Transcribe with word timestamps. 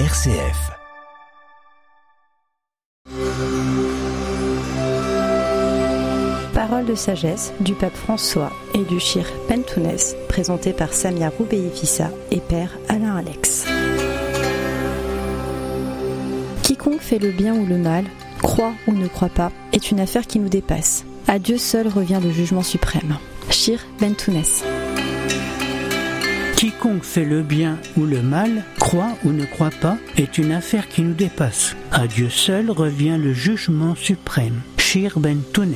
RCF. 0.00 0.72
Parole 6.52 6.84
de 6.84 6.96
sagesse 6.96 7.52
du 7.60 7.74
pape 7.74 7.94
François 7.94 8.50
et 8.74 8.82
du 8.82 8.98
Shir 8.98 9.24
Pentounès, 9.46 10.16
présenté 10.28 10.72
par 10.72 10.92
Samia 10.92 11.28
Roubeifissa 11.28 12.10
et 12.32 12.40
père 12.40 12.76
Alain 12.88 13.14
Alex. 13.14 13.66
Quiconque 16.64 17.00
fait 17.00 17.20
le 17.20 17.30
bien 17.30 17.54
ou 17.54 17.64
le 17.64 17.78
mal, 17.78 18.04
croit 18.42 18.74
ou 18.88 18.94
ne 18.94 19.06
croit 19.06 19.28
pas, 19.28 19.52
est 19.72 19.92
une 19.92 20.00
affaire 20.00 20.26
qui 20.26 20.40
nous 20.40 20.48
dépasse. 20.48 21.04
À 21.28 21.38
Dieu 21.38 21.56
seul 21.56 21.86
revient 21.86 22.18
le 22.20 22.32
jugement 22.32 22.64
suprême. 22.64 23.16
Shir 23.48 23.78
Bentounès. 24.00 24.64
Quiconque 26.64 27.04
fait 27.04 27.26
le 27.26 27.42
bien 27.42 27.78
ou 27.98 28.06
le 28.06 28.22
mal, 28.22 28.64
croit 28.80 29.18
ou 29.22 29.32
ne 29.32 29.44
croit 29.44 29.68
pas, 29.82 29.98
est 30.16 30.38
une 30.38 30.50
affaire 30.50 30.88
qui 30.88 31.02
nous 31.02 31.12
dépasse. 31.12 31.76
À 31.92 32.06
Dieu 32.06 32.30
seul 32.30 32.70
revient 32.70 33.18
le 33.20 33.34
jugement 33.34 33.94
suprême. 33.94 34.62
Shir 34.78 35.18
Ben 35.18 35.42
Tounes. 35.52 35.74